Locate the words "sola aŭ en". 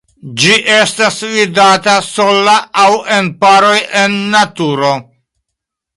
2.07-3.31